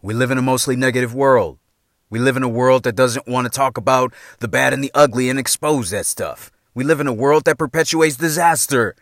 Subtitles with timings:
[0.00, 1.58] We live in a mostly negative world.
[2.08, 4.92] We live in a world that doesn't want to talk about the bad and the
[4.94, 6.52] ugly and expose that stuff.
[6.72, 8.94] We live in a world that perpetuates disaster.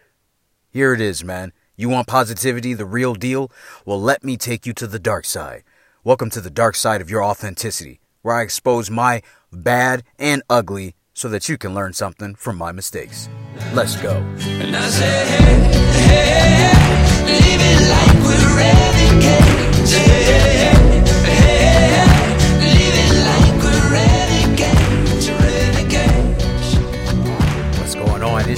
[0.71, 1.53] Here it is, man.
[1.77, 3.53] You want positivity, the real deal?
[3.85, 5.65] Well, let me take you to the dark side.
[6.03, 9.21] Welcome to the dark side of your authenticity, where I expose my
[9.53, 13.29] bad and ugly so that you can learn something from my mistakes.
[13.75, 14.25] Let's go.
[14.39, 15.45] Say, hey,
[16.09, 16.67] hey, hey,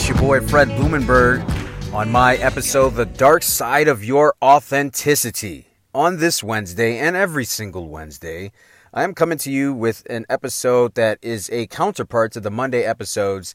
[0.08, 1.44] your boy Fred Blumenberg
[1.92, 5.66] on my episode, The Dark Side of Your Authenticity.
[5.94, 8.52] On this Wednesday and every single Wednesday,
[8.94, 12.84] I am coming to you with an episode that is a counterpart to the Monday
[12.84, 13.54] episodes,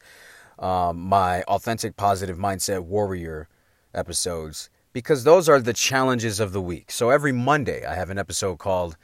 [0.60, 3.48] um, my Authentic Positive Mindset Warrior
[3.96, 6.92] episodes, because those are the challenges of the week.
[6.92, 8.96] So every Monday, I have an episode called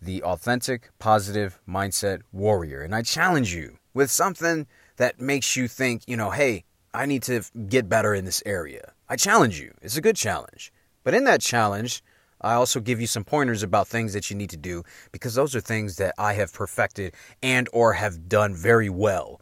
[0.00, 6.02] The Authentic Positive Mindset Warrior, and I challenge you with something that makes you think,
[6.06, 8.92] you know, hey, I need to get better in this area.
[9.08, 9.74] I challenge you.
[9.82, 10.72] It's a good challenge.
[11.04, 12.02] But in that challenge,
[12.40, 15.56] I also give you some pointers about things that you need to do because those
[15.56, 19.40] are things that I have perfected and or have done very well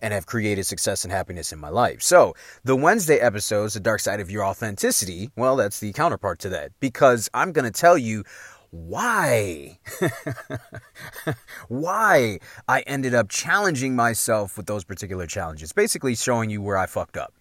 [0.00, 2.02] and have created success and happiness in my life.
[2.02, 2.34] So,
[2.64, 6.70] the Wednesday episodes, The Dark Side of Your Authenticity, well, that's the counterpart to that
[6.80, 8.24] because I'm going to tell you
[8.70, 9.78] why
[11.68, 15.72] why I ended up challenging myself with those particular challenges.
[15.72, 17.32] Basically showing you where I fucked up.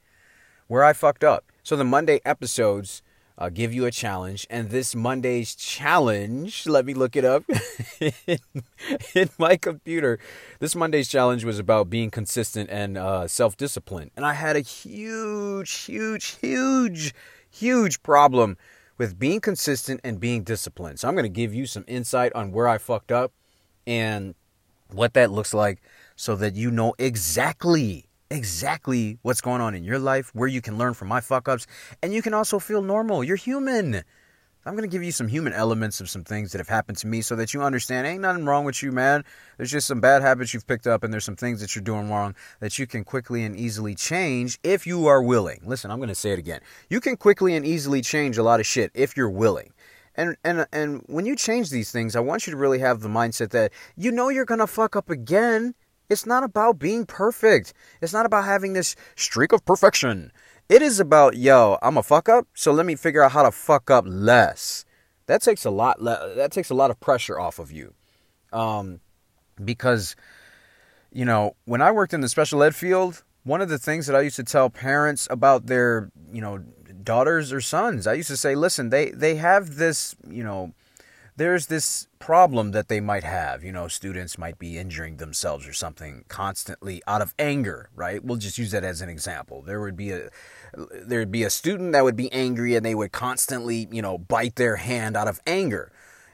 [0.68, 1.46] Where I fucked up.
[1.64, 3.02] So the Monday episodes
[3.38, 7.44] uh, give you a challenge, and this Monday's challenge, let me look it up
[8.00, 8.40] in,
[9.14, 10.18] in my computer.
[10.60, 14.10] This Monday's challenge was about being consistent and uh, self discipline.
[14.16, 17.14] And I had a huge, huge, huge,
[17.50, 18.58] huge problem
[18.98, 21.00] with being consistent and being disciplined.
[21.00, 23.32] So I'm going to give you some insight on where I fucked up
[23.86, 24.36] and
[24.92, 25.82] what that looks like
[26.16, 30.78] so that you know exactly exactly what's going on in your life, where you can
[30.78, 31.66] learn from my fuck ups,
[32.02, 33.24] and you can also feel normal.
[33.24, 34.04] You're human.
[34.68, 37.08] I'm going to give you some human elements of some things that have happened to
[37.08, 39.24] me so that you understand ain't nothing wrong with you, man.
[39.56, 42.10] There's just some bad habits you've picked up, and there's some things that you're doing
[42.10, 45.62] wrong that you can quickly and easily change if you are willing.
[45.64, 46.60] Listen, I'm going to say it again.
[46.90, 49.72] You can quickly and easily change a lot of shit if you're willing.
[50.16, 53.08] And, and and when you change these things, I want you to really have the
[53.08, 55.76] mindset that you know you're gonna fuck up again.
[56.10, 57.74] It's not about being perfect.
[58.02, 60.32] It's not about having this streak of perfection.
[60.70, 63.52] It is about, yo, I'm a fuck up, so let me figure out how to
[63.52, 64.84] fuck up less.
[65.28, 67.94] That takes a lot le- that takes a lot of pressure off of you.
[68.52, 69.00] Um
[69.64, 70.16] because
[71.12, 74.16] you know, when I worked in the special ed field, one of the things that
[74.16, 76.60] I used to tell parents about their, you know,
[77.02, 80.74] daughters or sons, I used to say, listen, they they have this, you know,
[81.38, 83.64] there's this problem that they might have.
[83.64, 88.24] You know, students might be injuring themselves or something constantly out of anger, right?
[88.24, 89.62] We'll just use that as an example.
[89.62, 90.30] There would be a
[90.76, 94.56] there'd be a student that would be angry and they would constantly, you know, bite
[94.56, 95.92] their hand out of anger.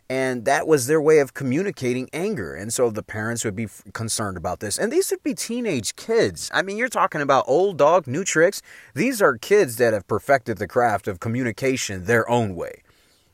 [0.10, 2.54] And that was their way of communicating anger.
[2.54, 4.78] And so the parents would be f- concerned about this.
[4.78, 6.52] And these would be teenage kids.
[6.54, 8.62] I mean, you're talking about old dog, new tricks.
[8.94, 12.84] These are kids that have perfected the craft of communication their own way.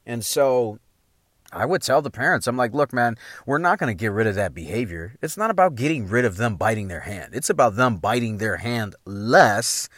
[0.06, 0.80] And so
[1.52, 4.28] I would tell the parents, I'm like, look, man, we're not going to get rid
[4.28, 5.16] of that behavior.
[5.22, 7.34] It's not about getting rid of them biting their hand.
[7.34, 9.90] It's about them biting their hand less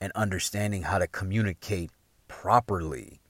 [0.00, 1.90] and understanding how to communicate
[2.28, 3.20] properly.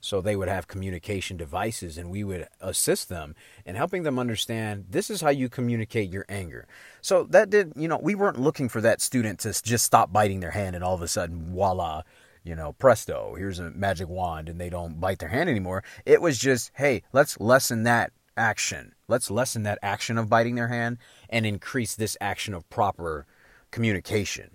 [0.00, 4.84] So they would have communication devices and we would assist them in helping them understand
[4.90, 6.66] this is how you communicate your anger.
[7.00, 10.40] So that did, you know, we weren't looking for that student to just stop biting
[10.40, 12.02] their hand and all of a sudden, voila,
[12.42, 15.82] you know, presto, here's a magic wand and they don't bite their hand anymore.
[16.04, 18.94] It was just, hey, let's lessen that action.
[19.08, 20.98] Let's lessen that action of biting their hand
[21.30, 23.24] and increase this action of proper
[23.70, 24.50] communication.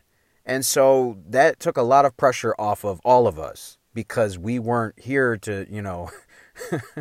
[0.50, 4.58] And so that took a lot of pressure off of all of us because we
[4.58, 6.10] weren't here to, you know,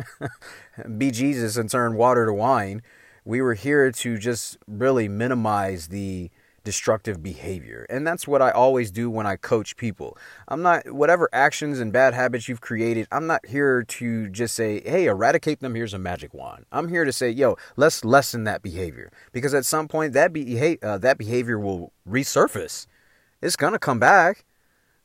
[0.99, 2.83] be Jesus and turn water to wine.
[3.25, 6.29] We were here to just really minimize the
[6.63, 7.87] destructive behavior.
[7.89, 10.15] And that's what I always do when I coach people.
[10.47, 14.81] I'm not, whatever actions and bad habits you've created, I'm not here to just say,
[14.81, 16.67] hey, eradicate them, here's a magic wand.
[16.71, 19.11] I'm here to say, yo, let's lessen that behavior.
[19.31, 22.85] Because at some point, that, beha- uh, that behavior will resurface.
[23.41, 24.45] It's going to come back.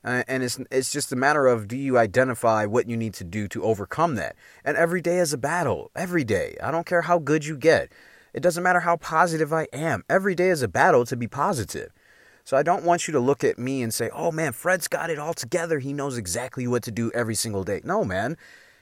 [0.05, 3.25] Uh, and it's it's just a matter of do you identify what you need to
[3.25, 4.37] do to overcome that.
[4.63, 5.91] And every day is a battle.
[5.97, 6.57] Every day.
[6.63, 7.91] I don't care how good you get.
[8.35, 10.05] It doesn't matter how positive I am.
[10.11, 11.91] Every day is a battle to be positive.
[12.45, 15.09] So I don't want you to look at me and say, "Oh man, Fred's got
[15.09, 15.79] it all together.
[15.79, 18.37] He knows exactly what to do every single day." No, man.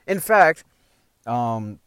[0.08, 0.64] In fact,
[1.25, 1.78] um,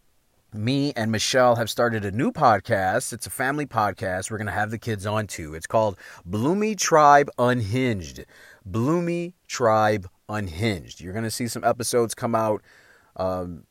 [0.58, 3.14] me and Michelle have started a new podcast.
[3.14, 4.32] It's a family podcast.
[4.32, 5.54] We're going to have the kids on too.
[5.54, 8.26] It's called Bloomy Tribe Unhinged.
[8.66, 11.02] Bloomy Tribe Unhinged.
[11.02, 12.62] You're going to see some episodes come out
[13.18, 13.64] um,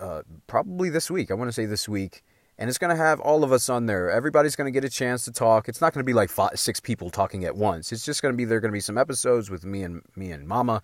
[0.00, 1.30] uh, probably this week.
[1.30, 2.22] I want to say this week.
[2.58, 4.10] And it's going to have all of us on there.
[4.10, 5.68] Everybody's going to get a chance to talk.
[5.68, 7.92] It's not going to be like five, six people talking at once.
[7.92, 8.60] It's just going to be there.
[8.60, 10.80] Going to be some episodes with me and me and Mama,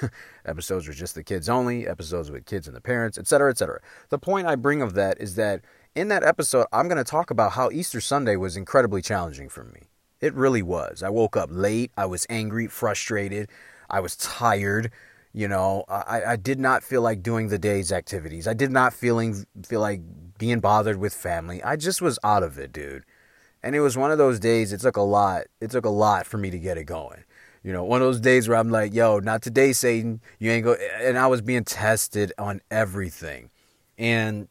[0.44, 3.80] episodes with just the kids only, episodes with kids and the parents, etc., etc.
[4.10, 5.62] The point I bring of that is that
[5.94, 9.64] in that episode, I'm going to talk about how Easter Sunday was incredibly challenging for
[9.64, 9.82] me.
[10.20, 11.02] It really was.
[11.02, 11.90] I woke up late.
[11.96, 13.48] I was angry, frustrated.
[13.88, 14.90] I was tired.
[15.32, 18.46] You know, I, I did not feel like doing the day's activities.
[18.46, 20.00] I did not feeling feel like
[20.44, 21.62] being bothered with family.
[21.62, 23.04] I just was out of it, dude.
[23.62, 24.74] And it was one of those days.
[24.74, 25.44] It took a lot.
[25.58, 27.24] It took a lot for me to get it going.
[27.62, 30.20] You know, one of those days where I'm like, "Yo, not today, Satan.
[30.38, 33.48] You ain't go." And I was being tested on everything.
[33.96, 34.48] And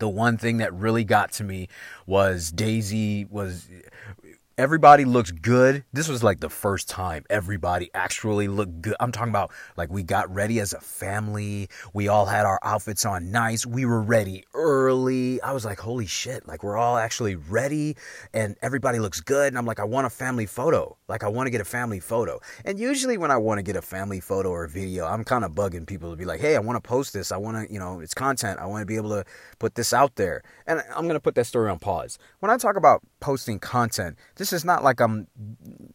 [0.00, 1.68] the one thing that really got to me
[2.06, 3.68] was Daisy was
[4.58, 5.84] everybody looks good.
[5.92, 8.94] This was like the first time everybody actually looked good.
[9.00, 11.68] I'm talking about like we got ready as a family.
[11.94, 13.64] We all had our outfits on nice.
[13.64, 15.40] We were ready early.
[15.40, 17.96] I was like, holy shit, like we're all actually ready
[18.34, 19.48] and everybody looks good.
[19.48, 20.96] And I'm like, I want a family photo.
[21.08, 22.38] Like I want to get a family photo.
[22.64, 25.52] And usually when I want to get a family photo or video, I'm kind of
[25.52, 27.32] bugging people to be like, hey, I want to post this.
[27.32, 28.58] I want to, you know, it's content.
[28.60, 29.24] I want to be able to
[29.58, 30.42] put this out there.
[30.66, 32.18] And I'm going to put that story on pause.
[32.40, 35.26] When I talk about posting content, this is not like I'm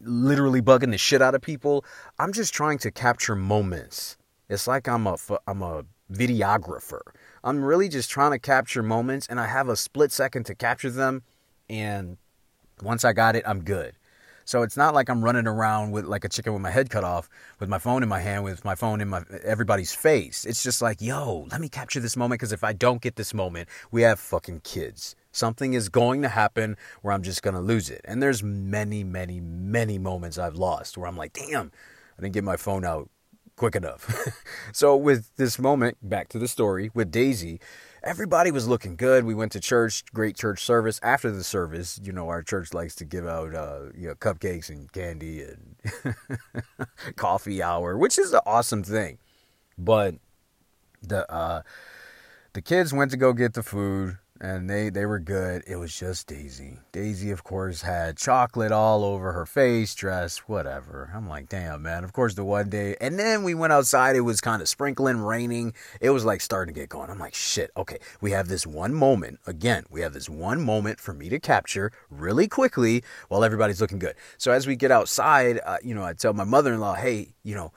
[0.01, 1.85] literally bugging the shit out of people.
[2.19, 4.17] I'm just trying to capture moments.
[4.49, 5.17] It's like I'm a
[5.47, 7.01] I'm a videographer.
[7.43, 10.89] I'm really just trying to capture moments and I have a split second to capture
[10.89, 11.23] them
[11.69, 12.17] and
[12.81, 13.95] once I got it, I'm good.
[14.47, 17.03] So it's not like I'm running around with like a chicken with my head cut
[17.03, 17.27] off
[17.59, 20.45] with my phone in my hand with my phone in my everybody's face.
[20.45, 23.33] It's just like, "Yo, let me capture this moment because if I don't get this
[23.33, 27.59] moment, we have fucking kids." Something is going to happen where I'm just going to
[27.59, 27.99] lose it.
[28.05, 31.73] And there's many, many, many moments I've lost where I'm like, damn,
[32.17, 33.09] I didn't get my phone out
[33.57, 34.09] quick enough.
[34.71, 37.59] so, with this moment, back to the story with Daisy,
[38.01, 39.25] everybody was looking good.
[39.25, 41.01] We went to church, great church service.
[41.03, 44.69] After the service, you know, our church likes to give out, uh, you know, cupcakes
[44.69, 46.15] and candy and
[47.17, 49.17] coffee hour, which is an awesome thing.
[49.77, 50.15] But
[51.01, 51.63] the, uh,
[52.53, 55.63] the kids went to go get the food and they they were good.
[55.65, 56.79] It was just Daisy.
[56.91, 61.11] Daisy, of course, had chocolate all over her face, dress, whatever.
[61.15, 62.03] I'm like, damn, man.
[62.03, 64.15] Of course, the one day, and then we went outside.
[64.15, 65.73] It was kind of sprinkling, raining.
[66.01, 67.09] It was like starting to get going.
[67.09, 67.71] I'm like, shit.
[67.77, 69.39] Okay, we have this one moment.
[69.47, 73.99] Again, we have this one moment for me to capture really quickly while everybody's looking
[73.99, 74.15] good.
[74.37, 77.71] So as we get outside, uh, you know, I tell my mother-in-law, hey, you know,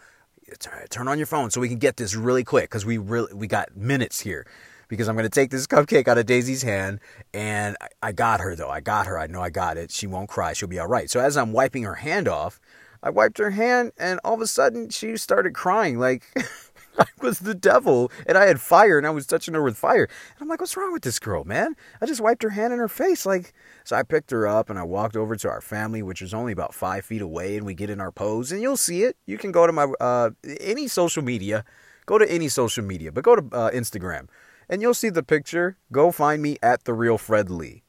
[0.91, 3.47] turn on your phone so we can get this really quick because we really we
[3.47, 4.47] got minutes here
[4.89, 7.01] because I'm going to take this cupcake out of Daisy's hand.
[7.33, 8.71] And I, got her, though.
[8.71, 9.19] I got her.
[9.19, 9.91] I know I got it.
[9.91, 10.53] She won't cry.
[10.53, 11.11] She'll be all right.
[11.11, 12.61] So as I'm wiping her hand off,
[13.03, 16.25] I wiped her hand, and all of a sudden she started crying like
[16.99, 20.05] I was the devil, and I had fire, and I was touching her with fire.
[20.05, 22.81] And I'm like, "What's wrong with this girl, man?" I just wiped her hand in
[22.81, 23.55] her face, like.
[23.85, 26.53] So I picked her up, and I walked over to our family, which is only
[26.53, 29.17] about five feet away, and we get in our pose, and you'll see it.
[29.27, 30.31] You can go to my uh,
[30.61, 31.65] any social media,
[32.07, 34.29] go to any social media, but go to uh, Instagram,
[34.69, 35.79] and you'll see the picture.
[35.93, 37.83] Go find me at the real Fred Lee,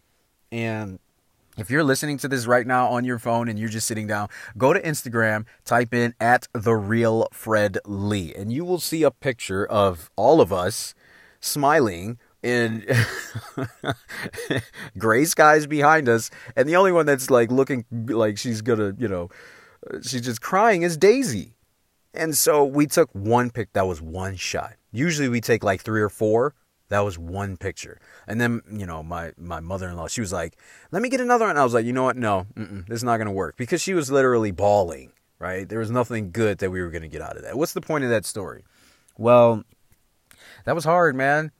[0.51, 0.99] and
[1.59, 4.29] if you're listening to this right now on your phone and you're just sitting down,
[4.57, 9.11] go to Instagram, type in at the real Fred Lee, and you will see a
[9.11, 10.95] picture of all of us
[11.41, 12.85] smiling in
[14.97, 19.07] gray skies behind us, and the only one that's like looking like she's gonna, you
[19.07, 19.29] know,
[20.01, 21.55] she's just crying is Daisy.
[22.13, 23.73] And so we took one pic.
[23.73, 24.73] That was one shot.
[24.91, 26.55] Usually we take like three or four.
[26.89, 27.99] That was one picture.
[28.27, 30.57] And then, you know, my, my mother-in-law, she was like,
[30.91, 31.57] let me get another one.
[31.57, 32.17] I was like, you know what?
[32.17, 33.57] No, this is not going to work.
[33.57, 35.69] Because she was literally bawling, right?
[35.69, 37.57] There was nothing good that we were going to get out of that.
[37.57, 38.63] What's the point of that story?
[39.17, 39.63] Well,
[40.65, 41.51] that was hard, man.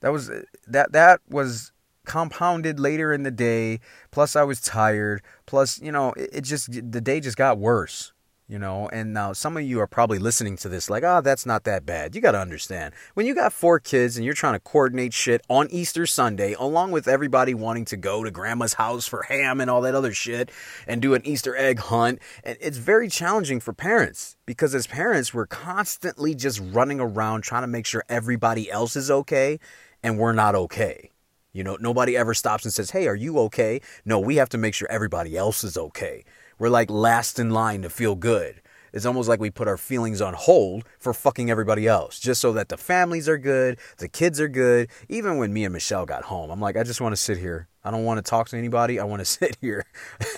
[0.00, 0.30] That was,
[0.68, 1.72] that, that was
[2.04, 3.80] compounded later in the day.
[4.12, 5.22] Plus I was tired.
[5.44, 8.12] Plus, you know, it, it just, the day just got worse
[8.48, 11.44] you know and now some of you are probably listening to this like oh that's
[11.44, 12.14] not that bad.
[12.14, 12.94] You got to understand.
[13.14, 16.90] When you got four kids and you're trying to coordinate shit on easter sunday along
[16.90, 20.50] with everybody wanting to go to grandma's house for ham and all that other shit
[20.86, 25.34] and do an easter egg hunt and it's very challenging for parents because as parents
[25.34, 29.60] we're constantly just running around trying to make sure everybody else is okay
[30.02, 31.10] and we're not okay.
[31.52, 33.80] You know nobody ever stops and says hey are you okay?
[34.06, 36.24] No we have to make sure everybody else is okay
[36.58, 38.60] we're like last in line to feel good.
[38.92, 42.52] It's almost like we put our feelings on hold for fucking everybody else, just so
[42.52, 44.88] that the families are good, the kids are good.
[45.08, 47.68] Even when me and Michelle got home, I'm like, I just want to sit here.
[47.84, 48.98] I don't want to talk to anybody.
[48.98, 49.84] I want to sit here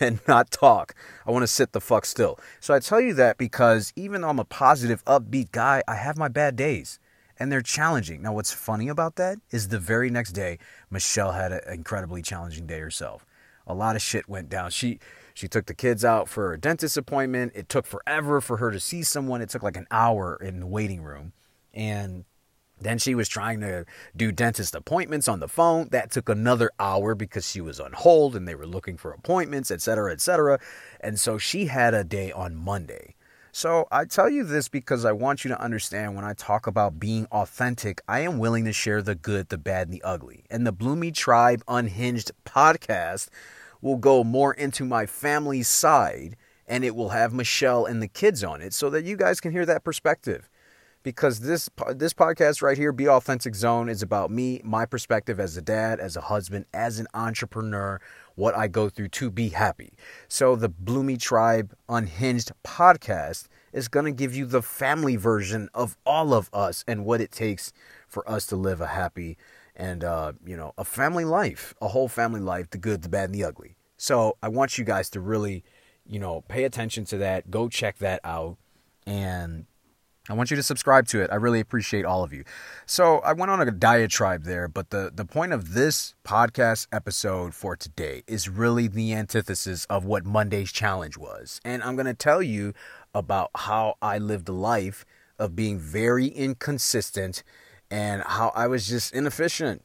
[0.01, 0.95] and not talk.
[1.27, 2.39] I want to sit the fuck still.
[2.61, 6.19] So I tell you that because even though I'm a positive, upbeat guy, I have
[6.19, 6.99] my bad days
[7.39, 8.21] and they're challenging.
[8.21, 10.59] Now, what's funny about that is the very next day,
[10.91, 13.25] Michelle had an incredibly challenging day herself.
[13.67, 14.71] A lot of shit went down.
[14.71, 14.99] She
[15.41, 17.53] she took the kids out for a dentist appointment.
[17.55, 19.41] It took forever for her to see someone.
[19.41, 21.33] It took like an hour in the waiting room.
[21.73, 22.27] And
[22.79, 25.89] then she was trying to do dentist appointments on the phone.
[25.93, 29.71] That took another hour because she was on hold and they were looking for appointments,
[29.71, 30.59] et cetera, et cetera.
[31.01, 33.15] And so she had a day on Monday.
[33.51, 37.01] So I tell you this because I want you to understand when I talk about
[37.01, 40.45] being authentic, I am willing to share the good, the bad, and the ugly.
[40.51, 43.31] And the Bloomy Tribe Unhinged podcast
[43.81, 46.37] will go more into my family's side
[46.71, 49.53] and it will have Michelle and the kids on it so that you guys can
[49.53, 50.49] hear that perspective.
[51.03, 55.57] Because this this podcast right here, Be Authentic Zone, is about me, my perspective as
[55.57, 57.99] a dad, as a husband, as an entrepreneur,
[58.35, 59.95] what I go through to be happy.
[60.29, 65.97] So the Bloomy Tribe Unhinged podcast is going to give you the family version of
[66.05, 67.73] all of us and what it takes
[68.07, 69.39] for us to live a happy
[69.81, 73.25] and uh, you know a family life, a whole family life, the good, the bad,
[73.25, 73.77] and the ugly.
[73.97, 75.65] So I want you guys to really,
[76.07, 77.51] you know, pay attention to that.
[77.51, 78.59] Go check that out,
[79.07, 79.65] and
[80.29, 81.31] I want you to subscribe to it.
[81.33, 82.45] I really appreciate all of you.
[82.87, 87.55] So I went on a diatribe there, but the, the point of this podcast episode
[87.55, 91.61] for today is really the antithesis of what Monday's challenge was.
[91.65, 92.75] And I'm going to tell you
[93.13, 95.05] about how I lived a life
[95.39, 97.43] of being very inconsistent
[97.91, 99.83] and how I was just inefficient.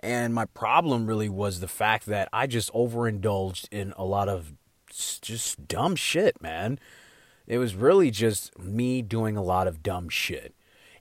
[0.00, 4.52] And my problem really was the fact that I just overindulged in a lot of
[4.90, 6.78] just dumb shit, man.
[7.46, 10.54] It was really just me doing a lot of dumb shit.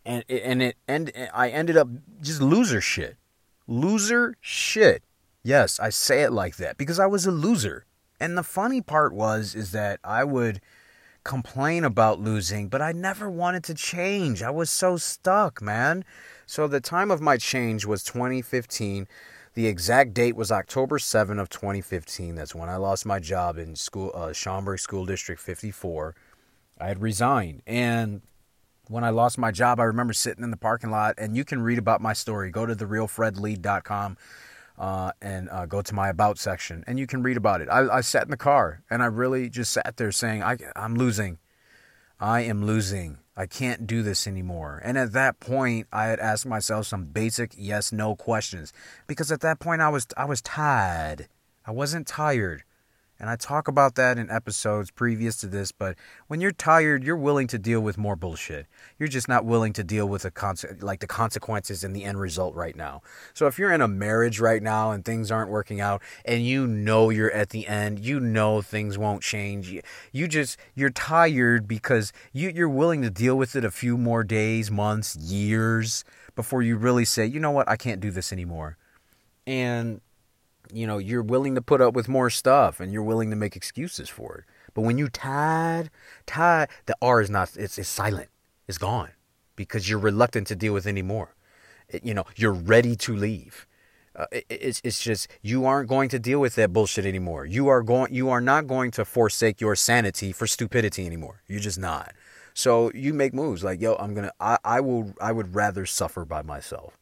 [0.05, 1.89] And it, and it and I ended up
[2.21, 3.17] just loser shit.
[3.67, 5.03] Loser shit.
[5.43, 7.85] Yes, I say it like that because I was a loser.
[8.19, 10.61] And the funny part was is that I would
[11.27, 14.41] complain about losing, but I never wanted to change.
[14.41, 16.05] I was so stuck, man.
[16.47, 19.07] So the time of my change was 2015.
[19.53, 22.35] The exact date was October 7 of 2015.
[22.35, 26.15] That's when I lost my job in school, uh, Schaumburg School District 54.
[26.79, 28.21] I had resigned, and
[28.87, 31.61] when I lost my job, I remember sitting in the parking lot, and you can
[31.61, 32.51] read about my story.
[32.51, 34.17] Go to therealfredlee.com
[34.77, 37.67] uh, and uh, go to my about section, and you can read about it.
[37.69, 40.95] I, I sat in the car, and I really just sat there saying, I, I'm
[40.95, 41.39] losing.
[42.19, 43.19] I am losing.
[43.35, 44.81] I can't do this anymore.
[44.83, 48.73] And at that point, I had asked myself some basic yes no questions
[49.05, 51.27] because at that point I was I was tired.
[51.63, 52.63] I wasn't tired.
[53.19, 55.95] And I talk about that in episodes previous to this, but
[56.27, 58.67] when you're tired, you're willing to deal with more bullshit.
[58.99, 62.19] You're just not willing to deal with the conse- like the consequences and the end
[62.19, 63.01] result right now.
[63.33, 66.67] So if you're in a marriage right now and things aren't working out and you
[66.67, 69.69] know you're at the end, you know things won't change.
[69.69, 69.81] You,
[70.11, 74.23] you just you're tired because you you're willing to deal with it a few more
[74.23, 76.03] days, months, years
[76.35, 77.67] before you really say, "You know what?
[77.67, 78.77] I can't do this anymore."
[79.47, 80.01] And
[80.73, 83.55] you know, you're willing to put up with more stuff and you're willing to make
[83.55, 84.45] excuses for it.
[84.73, 85.89] But when you tied,
[86.25, 88.29] tied, the R is not, it's, it's silent.
[88.67, 89.11] It's gone
[89.55, 91.35] because you're reluctant to deal with anymore.
[91.89, 93.65] It, you know, you're ready to leave.
[94.15, 97.45] Uh, it, it's it's just you aren't going to deal with that bullshit anymore.
[97.45, 101.43] You are going you are not going to forsake your sanity for stupidity anymore.
[101.47, 102.13] You're just not.
[102.53, 106.25] So you make moves like yo, I'm gonna I, I will I would rather suffer
[106.25, 106.97] by myself.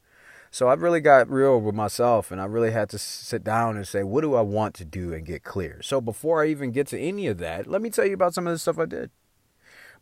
[0.56, 3.86] So I've really got real with myself and I really had to sit down and
[3.86, 5.82] say, what do I want to do and get clear?
[5.82, 8.48] So before I even get to any of that, let me tell you about some
[8.48, 9.12] of the stuff I did.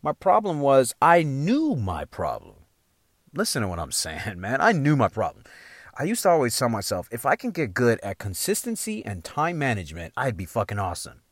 [0.00, 2.54] My problem was I knew my problem.
[3.34, 4.60] Listen to what I'm saying, man.
[4.60, 5.42] I knew my problem.
[5.98, 9.58] I used to always tell myself, if I can get good at consistency and time
[9.58, 11.22] management, I'd be fucking awesome.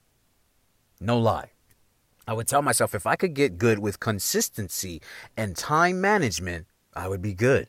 [0.99, 1.53] No lie.
[2.27, 5.01] I would tell myself, if I could get good with consistency
[5.37, 7.69] and time management, I would be good.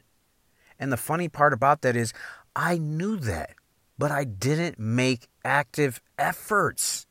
[0.84, 2.12] And the funny part about that is
[2.58, 3.52] I knew that,
[3.98, 7.08] but I didn't make active efforts.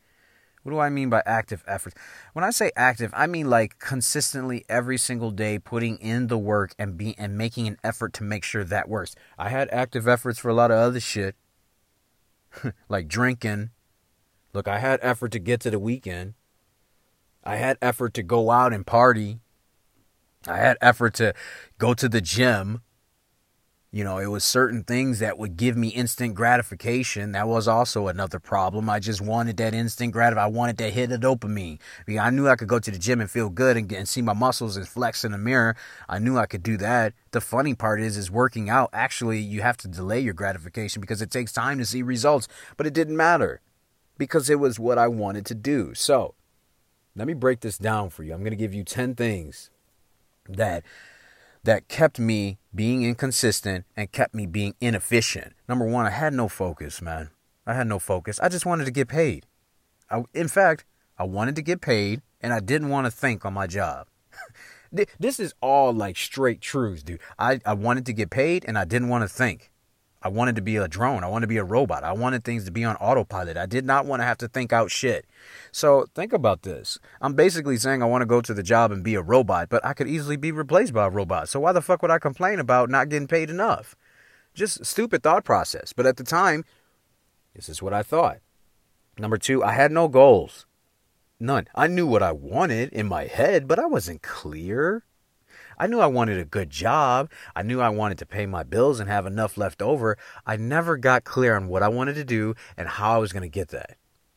[0.62, 1.97] What do I mean by active efforts?
[2.35, 6.75] When I say active, I mean like consistently every single day putting in the work
[6.79, 9.14] and be and making an effort to make sure that works.
[9.38, 11.35] I had active efforts for a lot of other shit.
[12.91, 13.71] like drinking.
[14.52, 16.35] Look, I had effort to get to the weekend.
[17.43, 19.41] I had effort to go out and party.
[20.47, 21.33] I had effort to
[21.79, 22.83] go to the gym.
[23.94, 27.32] You know, it was certain things that would give me instant gratification.
[27.32, 28.88] That was also another problem.
[28.88, 30.42] I just wanted that instant gratification.
[30.42, 31.78] I wanted that hit of dopamine.
[32.06, 34.08] Because I knew I could go to the gym and feel good and, get, and
[34.08, 35.76] see my muscles and flex in the mirror.
[36.08, 37.12] I knew I could do that.
[37.32, 38.88] The funny part is, is working out.
[38.94, 42.49] Actually, you have to delay your gratification because it takes time to see results.
[42.78, 43.61] But it didn't matter
[44.16, 45.92] because it was what I wanted to do.
[45.92, 46.34] So,
[47.14, 48.32] let me break this down for you.
[48.32, 49.68] I'm going to give you 10 things
[50.49, 50.82] that
[51.64, 55.54] that kept me being inconsistent and kept me being inefficient.
[55.69, 57.31] Number one, I had no focus, man.
[57.66, 58.40] I had no focus.
[58.40, 59.47] I just wanted to get paid.
[60.11, 60.85] I, in fact,
[61.19, 64.09] I wanted to get paid and I didn't want to think on my job.
[65.19, 67.21] this is all like straight truths, dude.
[67.38, 69.72] I, I wanted to get paid and I didn't want to think.
[70.23, 71.25] I wanted to be a drone.
[71.25, 72.05] I wanted to be a robot.
[72.05, 73.57] I wanted things to be on autopilot.
[73.57, 75.26] I did not want to have to think out shit.
[75.73, 76.99] So think about this.
[77.21, 79.85] I'm basically saying I want to go to the job and be a robot, but
[79.85, 81.49] I could easily be replaced by a robot.
[81.49, 83.97] So why the fuck would I complain about not getting paid enough?
[84.55, 85.93] Just stupid thought process.
[85.93, 86.64] But at the time,
[87.55, 88.38] this is what I thought.
[89.19, 90.67] Number two, I had no goals.
[91.41, 91.67] None.
[91.75, 95.05] I knew what I wanted in my head, but I wasn't clear.
[95.79, 97.31] I knew I wanted a good job.
[97.55, 100.17] I knew I wanted to pay my bills and have enough left over.
[100.47, 103.43] I never got clear on what I wanted to do and how I was going
[103.43, 103.97] to get that.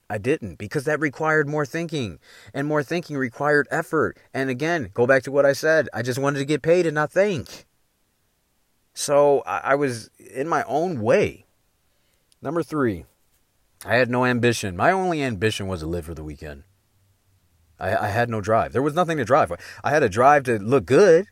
[0.09, 2.19] I didn't because that required more thinking,
[2.53, 4.17] and more thinking required effort.
[4.33, 6.95] And again, go back to what I said I just wanted to get paid and
[6.95, 7.65] not think.
[8.93, 11.45] So I was in my own way.
[12.41, 13.05] Number three,
[13.83, 14.77] I had no ambition.
[14.77, 16.63] My only ambition was to live for the weekend.
[17.79, 18.71] I, I, had no drive.
[18.71, 19.51] There was nothing to drive.
[19.83, 21.27] I had a drive to look good.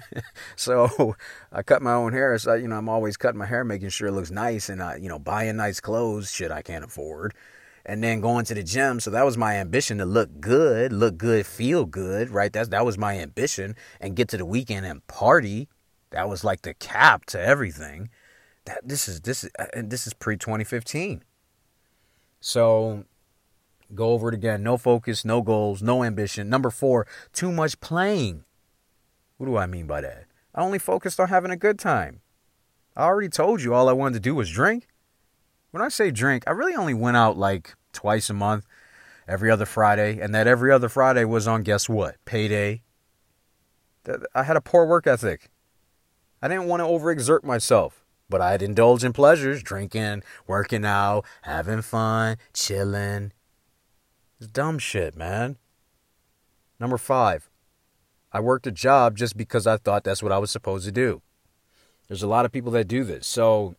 [0.56, 1.16] so
[1.52, 2.36] I cut my own hair.
[2.38, 4.96] So, you know, I'm always cutting my hair, making sure it looks nice and, I,
[4.96, 7.34] you know, buying nice clothes, shit I can't afford.
[7.84, 9.00] And then going to the gym.
[9.00, 12.52] So that was my ambition to look good, look good, feel good, right?
[12.52, 13.76] That's, that was my ambition.
[14.00, 15.68] And get to the weekend and party.
[16.10, 18.08] That was like the cap to everything.
[18.64, 21.24] That this is, this is, and this is pre 2015.
[22.40, 23.04] So
[23.94, 24.62] Go over it again.
[24.62, 26.48] No focus, no goals, no ambition.
[26.48, 28.44] Number four, too much playing.
[29.36, 30.24] What do I mean by that?
[30.54, 32.20] I only focused on having a good time.
[32.96, 34.86] I already told you all I wanted to do was drink.
[35.70, 38.66] When I say drink, I really only went out like twice a month,
[39.26, 42.16] every other Friday, and that every other Friday was on guess what?
[42.24, 42.82] Payday.
[44.34, 45.48] I had a poor work ethic.
[46.42, 51.82] I didn't want to overexert myself, but I'd indulge in pleasures, drinking, working out, having
[51.82, 53.32] fun, chilling,
[54.42, 55.56] it's dumb shit, man.
[56.80, 57.48] Number five,
[58.32, 61.22] I worked a job just because I thought that's what I was supposed to do.
[62.08, 63.24] There's a lot of people that do this.
[63.24, 63.76] So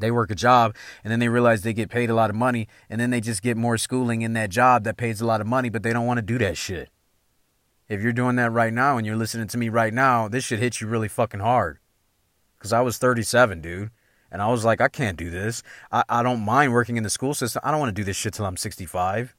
[0.00, 2.66] they work a job and then they realize they get paid a lot of money
[2.90, 5.46] and then they just get more schooling in that job that pays a lot of
[5.46, 6.88] money, but they don't want to do that shit.
[7.88, 10.58] If you're doing that right now and you're listening to me right now, this should
[10.58, 11.78] hit you really fucking hard.
[12.58, 13.90] Because I was 37, dude.
[14.32, 15.62] And I was like, I can't do this.
[15.92, 17.62] I, I don't mind working in the school system.
[17.64, 19.36] I don't want to do this shit till I'm 65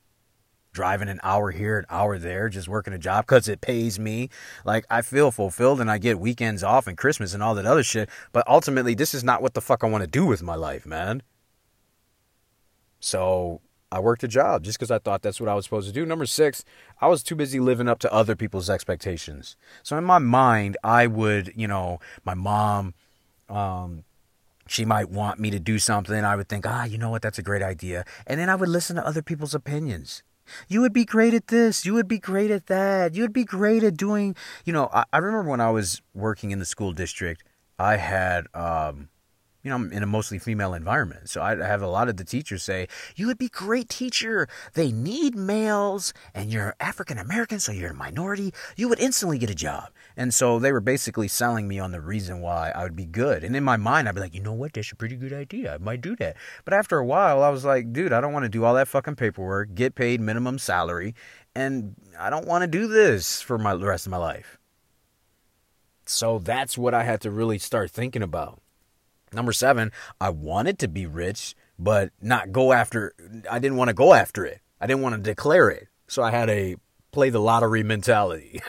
[0.75, 4.29] driving an hour here, an hour there, just working a job because it pays me.
[4.63, 7.81] Like, I feel fulfilled and I get weekends off and Christmas and all that other
[7.81, 8.09] shit.
[8.31, 10.85] But ultimately, this is not what the fuck I want to do with my life,
[10.85, 11.23] man.
[12.99, 13.61] So
[13.91, 16.05] I worked a job just because I thought that's what I was supposed to do.
[16.05, 16.65] Number six,
[16.99, 19.55] I was too busy living up to other people's expectations.
[19.83, 22.93] So in my mind, I would, you know, my mom,
[23.47, 24.03] um,
[24.67, 26.25] she might want me to do something.
[26.25, 28.03] I would think, ah, you know what, that's a great idea.
[28.27, 30.23] And then I would listen to other people's opinions.
[30.67, 31.85] You would be great at this.
[31.85, 33.15] You would be great at that.
[33.15, 36.51] You would be great at doing, you know, I, I remember when I was working
[36.51, 37.43] in the school district,
[37.77, 39.09] I had, um,
[39.65, 41.27] you know, I'm in a mostly female environment.
[41.27, 44.47] So I have a lot of the teachers say, You would be great teacher.
[44.75, 48.53] They need males, and you're African American, so you're a minority.
[48.77, 49.89] You would instantly get a job.
[50.15, 53.43] And so they were basically selling me on the reason why I would be good.
[53.43, 54.73] And in my mind, I'd be like, You know what?
[54.73, 55.73] That's a pretty good idea.
[55.73, 56.37] I might do that.
[56.63, 58.87] But after a while, I was like, Dude, I don't want to do all that
[58.87, 61.15] fucking paperwork, get paid minimum salary,
[61.55, 64.59] and I don't want to do this for my, the rest of my life.
[66.05, 68.61] So that's what I had to really start thinking about.
[69.35, 73.13] Number seven, I wanted to be rich, but not go after,
[73.49, 74.61] I didn't want to go after it.
[74.79, 75.87] I didn't want to declare it.
[76.07, 76.75] So I had a
[77.11, 78.61] play the lottery mentality.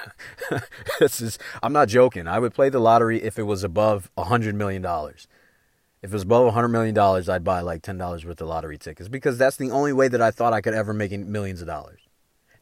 [1.00, 2.28] this is, I'm not joking.
[2.28, 4.84] I would play the lottery if it was above a $100 million.
[6.02, 9.36] If it was above $100 million, I'd buy like $10 worth of lottery tickets because
[9.36, 12.00] that's the only way that I thought I could ever make millions of dollars.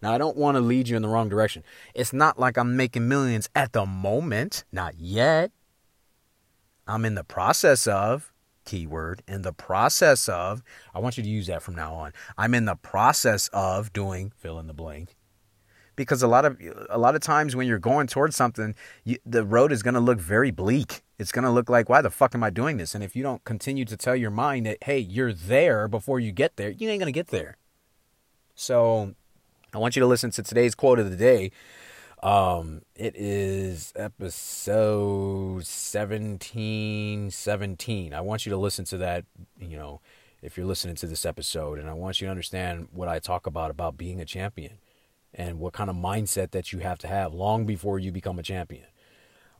[0.00, 1.62] Now, I don't want to lead you in the wrong direction.
[1.94, 5.50] It's not like I'm making millions at the moment, not yet.
[6.86, 8.32] I'm in the process of,
[8.64, 10.62] keyword, in the process of,
[10.94, 12.12] I want you to use that from now on.
[12.38, 15.16] I'm in the process of doing fill in the blank.
[15.96, 16.58] because a lot of
[16.90, 20.00] a lot of times when you're going towards something, you, the road is going to
[20.00, 21.02] look very bleak.
[21.18, 22.94] It's going to look like why the fuck am I doing this?
[22.94, 26.32] And if you don't continue to tell your mind that hey, you're there before you
[26.32, 27.56] get there, you ain't going to get there.
[28.54, 29.14] So,
[29.72, 31.50] I want you to listen to today's quote of the day.
[32.24, 38.14] Um, it is episode 1717.
[38.14, 39.26] I want you to listen to that,
[39.60, 40.00] you know,
[40.40, 43.46] if you're listening to this episode and I want you to understand what I talk
[43.46, 44.78] about about being a champion
[45.34, 48.42] and what kind of mindset that you have to have long before you become a
[48.42, 48.86] champion.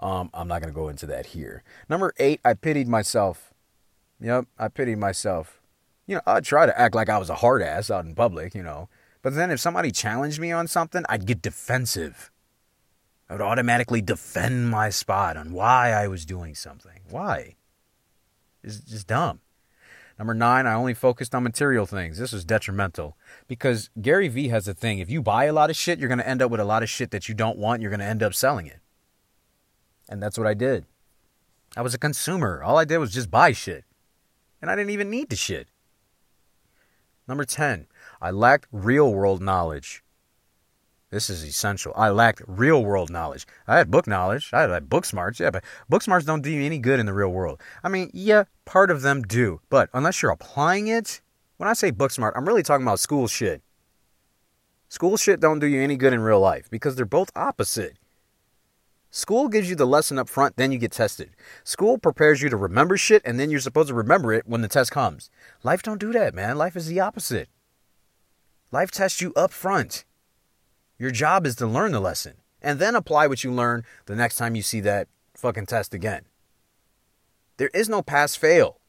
[0.00, 1.62] Um, I'm not going to go into that here.
[1.90, 3.52] Number 8, I pitied myself.
[4.20, 5.60] Yep, I pitied myself.
[6.06, 8.54] You know, I'd try to act like I was a hard ass out in public,
[8.54, 8.88] you know.
[9.20, 12.30] But then if somebody challenged me on something, I'd get defensive.
[13.34, 17.00] I would automatically defend my spot on why I was doing something.
[17.10, 17.56] Why?
[18.62, 19.40] It's just dumb.
[20.20, 22.16] Number nine, I only focused on material things.
[22.16, 23.16] This was detrimental
[23.48, 25.00] because Gary Vee has a thing.
[25.00, 26.84] If you buy a lot of shit, you're going to end up with a lot
[26.84, 27.82] of shit that you don't want.
[27.82, 28.78] You're going to end up selling it.
[30.08, 30.84] And that's what I did.
[31.76, 32.62] I was a consumer.
[32.62, 33.84] All I did was just buy shit.
[34.62, 35.66] And I didn't even need the shit.
[37.26, 37.88] Number 10,
[38.22, 40.03] I lacked real world knowledge.
[41.14, 41.92] This is essential.
[41.94, 43.46] I lacked real world knowledge.
[43.68, 44.50] I had book knowledge.
[44.52, 45.38] I had book smarts.
[45.38, 47.60] Yeah, but book smarts don't do you any good in the real world.
[47.84, 49.60] I mean, yeah, part of them do.
[49.70, 51.20] But unless you're applying it,
[51.56, 53.62] when I say book smart, I'm really talking about school shit.
[54.88, 57.96] School shit don't do you any good in real life because they're both opposite.
[59.12, 61.30] School gives you the lesson up front, then you get tested.
[61.62, 64.68] School prepares you to remember shit, and then you're supposed to remember it when the
[64.68, 65.30] test comes.
[65.62, 66.58] Life don't do that, man.
[66.58, 67.48] Life is the opposite.
[68.72, 70.04] Life tests you up front.
[70.98, 74.36] Your job is to learn the lesson and then apply what you learn the next
[74.36, 76.22] time you see that fucking test again.
[77.56, 78.80] There is no pass fail.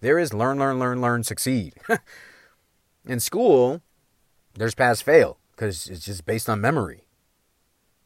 [0.00, 1.74] There is learn, learn, learn, learn, succeed.
[3.06, 3.80] In school,
[4.54, 7.04] there's pass fail because it's just based on memory.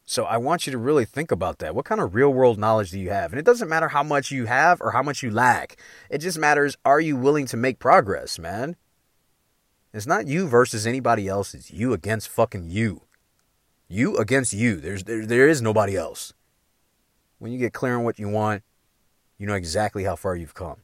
[0.05, 1.75] So I want you to really think about that.
[1.75, 3.31] What kind of real world knowledge do you have?
[3.31, 5.77] And it doesn't matter how much you have or how much you lack.
[6.09, 8.77] It just matters are you willing to make progress, man?
[9.93, 11.55] It's not you versus anybody else.
[11.55, 13.03] It's you against fucking you.
[13.89, 14.77] You against you.
[14.77, 16.35] There's there, there is nobody else.
[17.39, 18.63] When you get clear on what you want,
[19.39, 20.79] you know exactly how far you've come.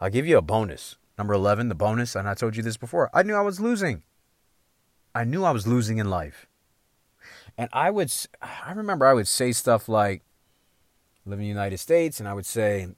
[0.00, 0.96] I'll give you a bonus.
[1.16, 3.10] Number 11, the bonus, and I told you this before.
[3.12, 4.02] I knew I was losing.
[5.14, 6.46] I knew I was losing in life.
[7.58, 8.10] And I would,
[8.40, 10.22] I remember I would say stuff like,
[11.26, 12.88] live in the United States, and I would say,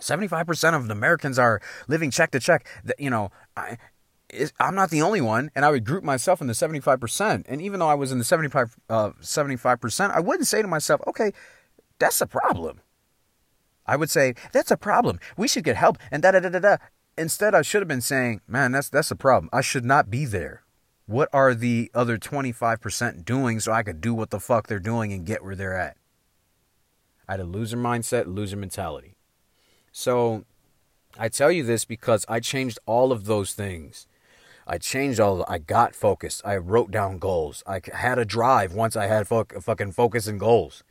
[0.00, 2.66] 75% of Americans are living check to check.
[2.98, 3.78] You know, I,
[4.60, 7.44] I'm not the only one, and I would group myself in the 75%.
[7.48, 11.00] And even though I was in the 75, uh, 75%, I wouldn't say to myself,
[11.06, 11.32] okay,
[11.98, 12.80] that's a problem.
[13.86, 15.20] I would say, that's a problem.
[15.36, 16.76] We should get help, and da da da da da.
[17.16, 19.50] Instead, I should have been saying, man, that's, that's a problem.
[19.52, 20.62] I should not be there.
[21.06, 25.12] What are the other 25% doing so I could do what the fuck they're doing
[25.12, 25.96] and get where they're at?
[27.28, 29.14] I had a loser mindset, loser mentality.
[29.92, 30.44] So
[31.18, 34.06] I tell you this because I changed all of those things.
[34.66, 35.44] I changed all.
[35.48, 36.42] I got focused.
[36.44, 37.62] I wrote down goals.
[37.66, 40.82] I had a drive once I had fo- fucking focus and goals,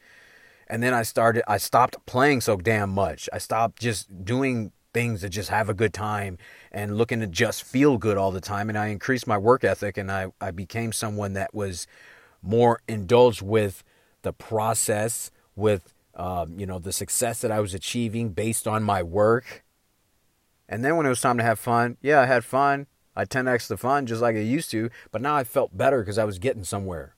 [0.68, 1.44] and then I started.
[1.48, 3.28] I stopped playing so damn much.
[3.34, 6.38] I stopped just doing things to just have a good time
[6.72, 8.70] and looking to just feel good all the time.
[8.70, 11.88] And I increased my work ethic, and I I became someone that was
[12.42, 13.84] more indulged with
[14.22, 19.02] the process, with um, you know the success that I was achieving based on my
[19.02, 19.64] work.
[20.70, 23.67] And then when it was time to have fun, yeah, I had fun I 10x
[23.67, 26.39] the fun just like I used to, but now I felt better because I was
[26.39, 27.15] getting somewhere.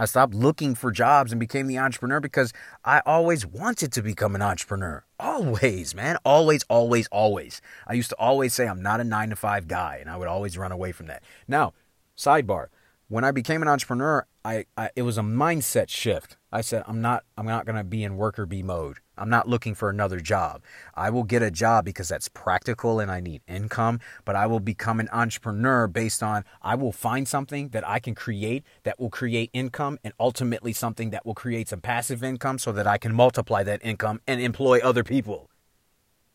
[0.00, 2.52] I stopped looking for jobs and became the entrepreneur because
[2.84, 5.04] I always wanted to become an entrepreneur.
[5.18, 6.18] Always, man.
[6.24, 7.60] Always, always, always.
[7.84, 10.28] I used to always say I'm not a nine to five guy, and I would
[10.28, 11.24] always run away from that.
[11.48, 11.74] Now,
[12.16, 12.68] sidebar
[13.08, 16.36] when I became an entrepreneur, I, I, it was a mindset shift.
[16.52, 18.98] I said I'm not I'm not going to be in worker bee mode.
[19.16, 20.62] I'm not looking for another job.
[20.94, 24.60] I will get a job because that's practical and I need income, but I will
[24.60, 29.10] become an entrepreneur based on I will find something that I can create that will
[29.10, 33.14] create income and ultimately something that will create some passive income so that I can
[33.14, 35.50] multiply that income and employ other people.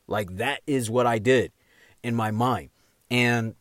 [0.08, 1.52] Like that is what I did
[2.04, 2.70] in my mind.
[3.10, 3.56] And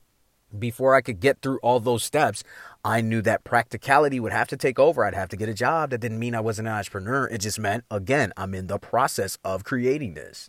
[0.59, 2.45] before I could get through all those steps,
[2.85, 5.05] I knew that practicality would have to take over.
[5.05, 5.91] I'd have to get a job.
[5.91, 7.27] That didn't mean I was an entrepreneur.
[7.27, 10.49] It just meant, again, I'm in the process of creating this.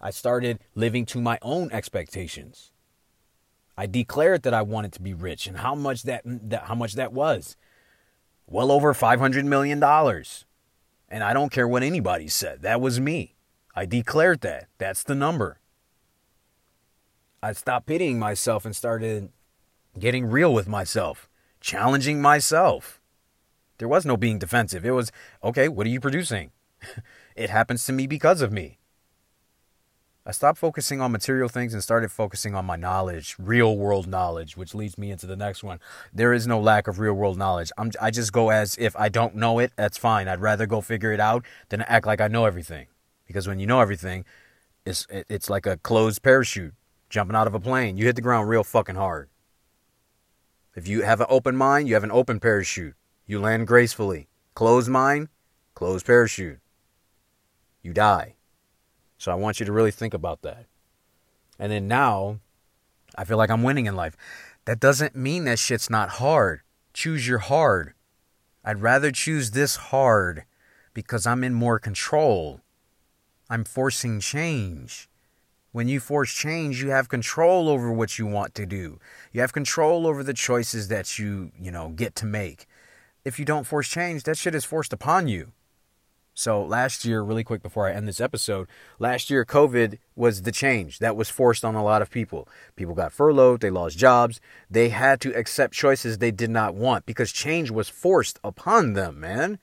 [0.00, 2.72] I started living to my own expectations.
[3.76, 6.74] I declared that I wanted to be rich and how much that, mm, that how
[6.74, 7.56] much that was.
[8.46, 10.44] Well over 500 million dollars.
[11.08, 12.62] And I don't care what anybody said.
[12.62, 13.34] That was me.
[13.74, 14.68] I declared that.
[14.78, 15.60] That's the number.
[17.44, 19.28] I stopped pitying myself and started
[19.98, 21.28] getting real with myself.
[21.60, 23.00] challenging myself.
[23.78, 24.84] There was no being defensive.
[24.84, 25.10] It was,
[25.42, 26.52] okay, what are you producing?
[27.36, 28.78] it happens to me because of me.
[30.26, 34.56] I stopped focusing on material things and started focusing on my knowledge, real world knowledge,
[34.56, 35.80] which leads me into the next one.
[36.14, 37.70] There is no lack of real world knowledge.
[37.76, 40.28] I'm, I just go as if I don't know it, that's fine.
[40.28, 42.86] I'd rather go figure it out than act like I know everything.
[43.26, 44.24] Because when you know everything,
[44.86, 46.74] it's, it's like a closed parachute
[47.14, 47.96] jumping out of a plane.
[47.96, 49.28] You hit the ground real fucking hard.
[50.74, 52.96] If you have an open mind, you have an open parachute.
[53.24, 54.26] You land gracefully.
[54.54, 55.28] Closed mind,
[55.76, 56.58] closed parachute.
[57.82, 58.34] You die.
[59.16, 60.66] So I want you to really think about that.
[61.56, 62.40] And then now,
[63.14, 64.16] I feel like I'm winning in life.
[64.64, 66.62] That doesn't mean that shit's not hard.
[66.92, 67.94] Choose your hard.
[68.64, 70.46] I'd rather choose this hard
[70.92, 72.62] because I'm in more control.
[73.48, 75.08] I'm forcing change.
[75.74, 79.00] When you force change, you have control over what you want to do.
[79.32, 82.68] You have control over the choices that you, you know, get to make.
[83.24, 85.50] If you don't force change, that shit is forced upon you.
[86.32, 88.68] So last year, really quick before I end this episode,
[89.00, 92.48] last year COVID was the change that was forced on a lot of people.
[92.76, 97.04] People got furloughed, they lost jobs, they had to accept choices they did not want
[97.04, 99.58] because change was forced upon them, man.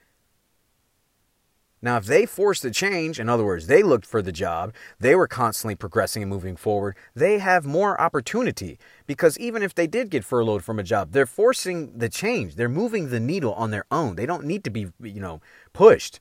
[1.81, 5.15] Now, if they forced the change, in other words, they looked for the job, they
[5.15, 10.11] were constantly progressing and moving forward, they have more opportunity because even if they did
[10.11, 12.55] get furloughed from a job, they're forcing the change.
[12.55, 14.15] They're moving the needle on their own.
[14.15, 15.41] They don't need to be, you know,
[15.73, 16.19] pushed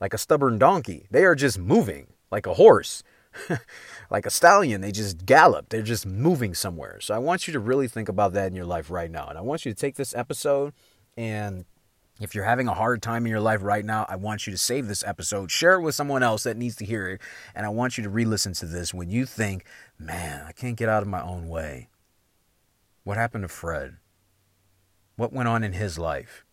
[0.00, 1.06] like a stubborn donkey.
[1.10, 3.02] They are just moving like a horse,
[4.10, 4.80] like a stallion.
[4.80, 5.68] They just gallop.
[5.68, 6.98] They're just moving somewhere.
[7.00, 9.26] So I want you to really think about that in your life right now.
[9.28, 10.72] And I want you to take this episode
[11.16, 11.66] and
[12.20, 14.58] if you're having a hard time in your life right now, I want you to
[14.58, 17.20] save this episode, share it with someone else that needs to hear it,
[17.54, 19.64] and I want you to re listen to this when you think,
[19.98, 21.88] man, I can't get out of my own way.
[23.02, 23.96] What happened to Fred?
[25.16, 26.44] What went on in his life?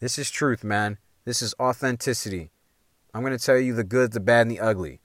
[0.00, 0.98] This is truth, man.
[1.24, 2.50] This is authenticity.
[3.14, 5.01] I'm going to tell you the good, the bad, and the ugly.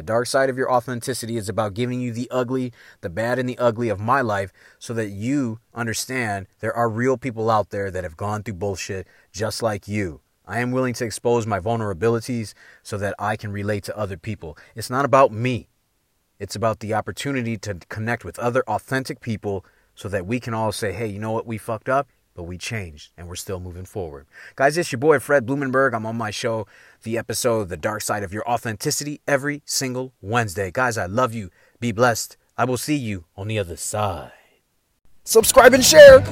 [0.00, 3.46] The dark side of your authenticity is about giving you the ugly, the bad, and
[3.46, 7.90] the ugly of my life so that you understand there are real people out there
[7.90, 10.22] that have gone through bullshit just like you.
[10.46, 14.56] I am willing to expose my vulnerabilities so that I can relate to other people.
[14.74, 15.68] It's not about me,
[16.38, 20.72] it's about the opportunity to connect with other authentic people so that we can all
[20.72, 22.08] say, hey, you know what, we fucked up
[22.40, 24.26] but we changed and we're still moving forward.
[24.56, 25.92] Guys, it's your boy Fred Blumenberg.
[25.92, 26.66] I'm on my show,
[27.02, 30.70] the episode The Dark Side of Your Authenticity, every single Wednesday.
[30.70, 31.50] Guys, I love you.
[31.80, 32.38] Be blessed.
[32.56, 34.32] I will see you on the other side.
[35.22, 36.24] Subscribe and share.